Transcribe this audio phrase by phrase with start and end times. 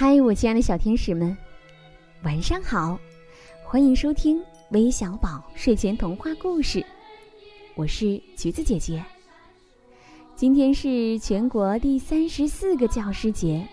[0.00, 1.36] 嗨，我亲爱的小天使们，
[2.22, 2.96] 晚上好！
[3.64, 4.40] 欢迎收听
[4.70, 6.86] 微小宝睡前童话故事，
[7.74, 9.04] 我是橘子姐姐。
[10.36, 13.66] 今天是全国第三十四个教师节，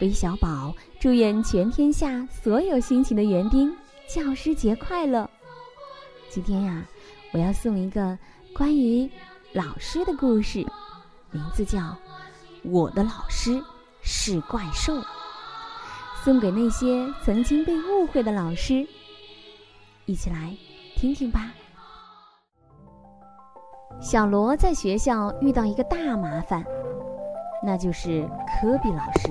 [0.00, 3.72] 微小宝祝愿全天下所有辛勤的园丁
[4.08, 5.30] 教师节快乐。
[6.28, 6.84] 今天呀，
[7.30, 8.18] 我要送一个
[8.52, 9.08] 关于
[9.52, 10.66] 老师的故事，
[11.30, 11.78] 名字叫
[12.64, 13.62] 《我的老师
[14.02, 14.96] 是怪兽》。
[16.22, 18.86] 送给那些曾经被误会的老师，
[20.04, 20.54] 一起来
[20.94, 21.50] 听听吧。
[24.02, 26.62] 小罗在学校遇到一个大麻烦，
[27.64, 29.30] 那就是科比老师。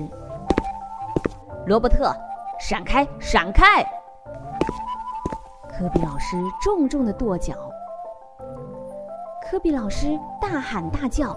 [1.64, 2.12] 罗伯特，
[2.58, 3.84] 闪开，闪开！
[5.68, 7.54] 科比老师重重的跺脚。
[9.48, 11.36] 科比老师大喊大叫：“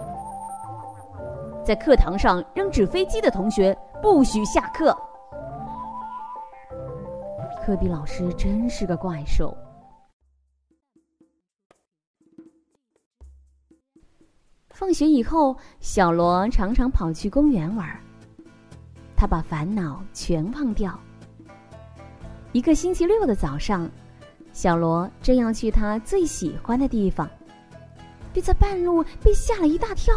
[1.64, 4.96] 在课堂上扔纸飞机的同学，不许下课！”
[7.64, 9.56] 科比老师真是个怪兽。
[14.68, 17.88] 放学以后，小罗常常跑去公园玩。
[19.16, 21.00] 他把烦恼全忘掉。
[22.52, 23.90] 一个星期六的早上，
[24.52, 27.26] 小罗正要去他最喜欢的地方，
[28.34, 30.14] 便在半路被吓了一大跳。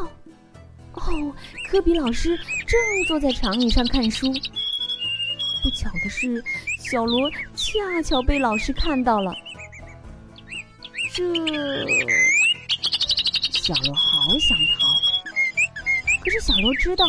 [0.95, 1.34] 哦，
[1.72, 2.36] 科比老师
[2.68, 4.28] 正坐在长椅上看书。
[5.68, 6.42] 不巧的是。
[6.78, 9.34] 小罗恰巧被老师看到了，
[11.14, 11.26] 这
[13.52, 14.88] 小罗好想逃，
[16.24, 17.06] 可是小罗知道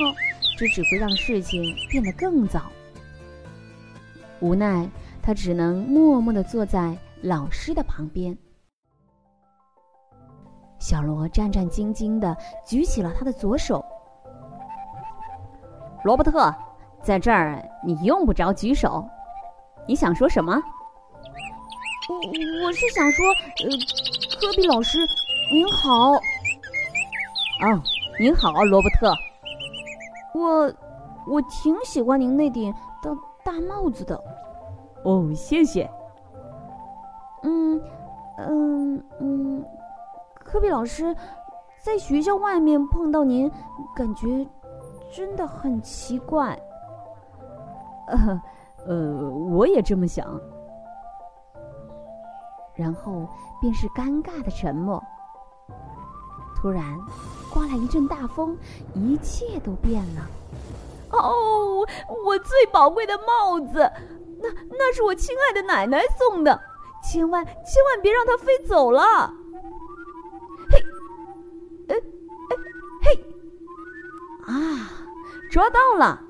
[0.58, 2.60] 这只会让事情变得更糟。
[4.40, 4.90] 无奈，
[5.22, 8.36] 他只能默默的坐在老师的旁边。
[10.80, 13.84] 小罗战战兢兢的举起了他的左手。
[16.02, 16.52] 罗伯特，
[17.02, 19.08] 在这儿你用不着举手。
[19.86, 20.60] 你想说什么？
[22.08, 23.68] 我我是想说，呃，
[24.40, 24.98] 科比老师，
[25.52, 26.12] 您好。
[26.12, 27.82] 哦，
[28.18, 29.12] 您好，罗伯特。
[30.34, 30.72] 我
[31.26, 32.72] 我挺喜欢您那顶
[33.02, 33.10] 大
[33.44, 34.22] 大帽子的。
[35.04, 35.90] 哦，谢谢。
[37.42, 37.80] 嗯
[38.36, 39.64] 嗯嗯，
[40.34, 41.14] 科比老师，
[41.82, 43.50] 在学校外面碰到您，
[43.94, 44.46] 感觉
[45.10, 46.58] 真的很奇怪。
[48.08, 48.42] 呃。
[48.86, 50.40] 呃，我也这么想。
[52.74, 53.28] 然后
[53.60, 55.02] 便是尴尬的沉默。
[56.56, 56.98] 突然，
[57.52, 58.56] 刮来一阵大风，
[58.94, 60.22] 一切都变了。
[61.10, 61.84] 哦，
[62.24, 63.90] 我最宝贵的帽子，
[64.40, 66.58] 那那是我亲爱的奶奶送的，
[67.02, 69.30] 千万千万别让它飞走了。
[70.70, 70.78] 嘿，
[71.88, 72.56] 哎哎
[73.02, 74.90] 嘿，啊，
[75.50, 76.22] 抓到了！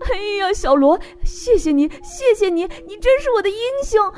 [0.00, 4.12] 哎呀，小罗，谢谢你，谢谢你，你真是我的英雄。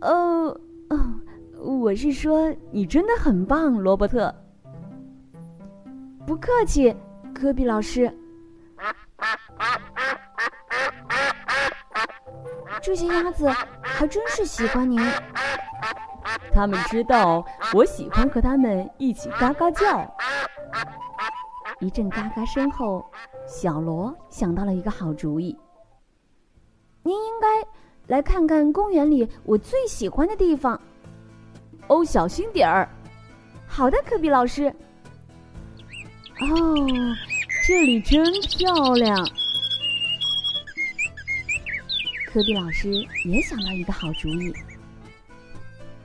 [0.00, 1.20] 呃呃，
[1.58, 4.34] 我是说，你真的很棒，罗伯特。
[6.26, 6.94] 不客气，
[7.34, 8.16] 科比老师。
[12.80, 13.48] 这些鸭子
[13.80, 15.00] 还真是喜欢您。
[16.52, 20.14] 他们知道我喜欢和他们一起嘎嘎叫。
[21.80, 23.04] 一阵嘎嘎声后，
[23.46, 25.56] 小罗想到了一个好主意。
[27.02, 27.46] 您应该
[28.06, 30.80] 来看看公园里我最喜欢的地方。
[31.88, 32.88] 哦，小心点儿。
[33.66, 34.66] 好的，科比老师。
[36.40, 36.76] 哦，
[37.66, 39.16] 这里真漂亮。
[42.26, 42.90] 科比老师
[43.26, 44.52] 也想到一个好主意。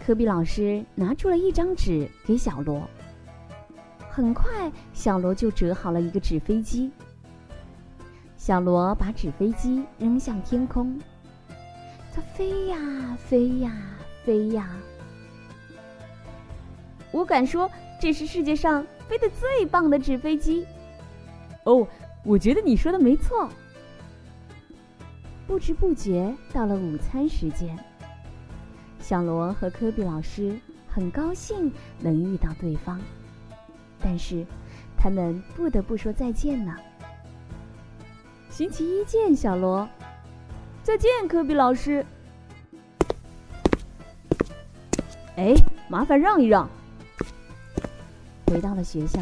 [0.06, 2.82] 科比老师拿出了一张纸给小罗。
[4.10, 6.92] 很快，小罗就折好了一个纸飞机。
[8.48, 10.98] 小罗把纸飞机扔向天空，
[12.14, 12.78] 它飞呀
[13.18, 13.74] 飞呀
[14.24, 14.70] 飞呀。
[17.12, 17.70] 我敢说，
[18.00, 20.66] 这是世界上飞得最棒的纸飞机。
[21.66, 21.86] 哦，
[22.24, 23.50] 我觉得你说的没错。
[25.46, 27.78] 不知不觉到了午餐时间，
[29.02, 30.58] 小罗和科比老师
[30.88, 31.70] 很高兴
[32.00, 32.98] 能遇到对方。
[34.00, 34.46] 但是，
[34.98, 36.74] 他们不得不说再见呢。
[38.58, 39.88] 星期一见，小罗。
[40.82, 42.04] 再见，科比老师。
[45.36, 45.54] 哎，
[45.88, 46.68] 麻烦让一让。
[48.48, 49.22] 回到了学校，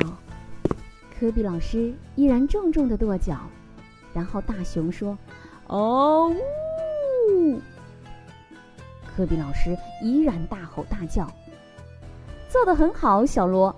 [1.20, 3.42] 科比老师依然重重的跺脚，
[4.14, 5.18] 然后大熊说
[5.68, 6.34] ：“哦
[7.30, 7.60] 呜！”
[9.18, 11.30] 科比老师依然大吼大叫。
[12.48, 13.76] 做的很好，小罗。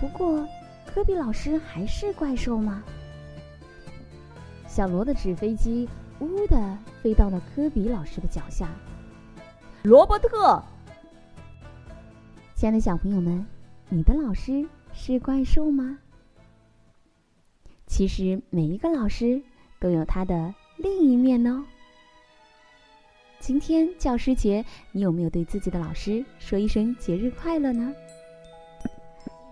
[0.00, 0.44] 不过，
[0.84, 2.82] 科比老师还是怪兽吗？
[4.74, 5.88] 小罗的纸飞机
[6.18, 8.68] 呜的飞到了科比老师的脚下。
[9.84, 10.60] 罗伯特，
[12.56, 13.46] 亲爱的小朋友们，
[13.88, 15.96] 你的老师是怪兽吗？
[17.86, 19.40] 其实每一个老师
[19.78, 21.64] 都有他的另一面哦。
[23.38, 27.94] 今天教师节，你有没有对自己的老师说一声节日快乐呢？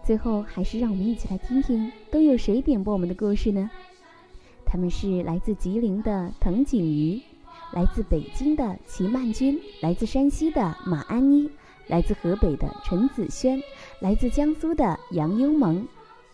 [0.02, 3.70] 最后，还是让我们一起来听听都有谁点播我们的故事呢？
[4.72, 7.20] 他们是来自吉林的滕景瑜，
[7.74, 11.50] 来自北京的齐曼君，来自山西的马安妮，
[11.88, 13.60] 来自河北的陈子轩，
[14.00, 15.86] 来自江苏的杨优萌。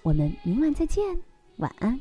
[0.05, 1.05] 我们明晚再见，
[1.57, 1.99] 晚安。